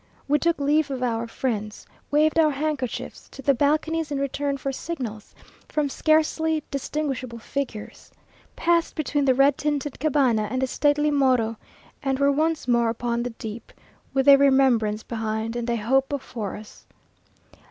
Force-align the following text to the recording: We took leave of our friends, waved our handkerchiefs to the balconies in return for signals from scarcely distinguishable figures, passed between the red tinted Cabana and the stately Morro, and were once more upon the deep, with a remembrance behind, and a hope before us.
We 0.27 0.39
took 0.39 0.59
leave 0.59 0.89
of 0.89 1.03
our 1.03 1.27
friends, 1.27 1.85
waved 2.09 2.39
our 2.39 2.49
handkerchiefs 2.49 3.29
to 3.29 3.43
the 3.43 3.53
balconies 3.53 4.09
in 4.11 4.17
return 4.19 4.57
for 4.57 4.71
signals 4.71 5.35
from 5.69 5.89
scarcely 5.89 6.63
distinguishable 6.71 7.37
figures, 7.37 8.09
passed 8.55 8.95
between 8.95 9.25
the 9.25 9.35
red 9.35 9.59
tinted 9.59 9.99
Cabana 9.99 10.47
and 10.49 10.59
the 10.59 10.65
stately 10.65 11.11
Morro, 11.11 11.55
and 12.01 12.17
were 12.17 12.31
once 12.31 12.67
more 12.67 12.89
upon 12.89 13.21
the 13.21 13.29
deep, 13.29 13.71
with 14.11 14.27
a 14.27 14.37
remembrance 14.37 15.03
behind, 15.03 15.55
and 15.55 15.69
a 15.69 15.75
hope 15.75 16.09
before 16.09 16.55
us. 16.57 16.87